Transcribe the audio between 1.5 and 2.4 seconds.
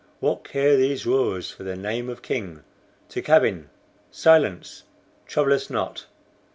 for the name of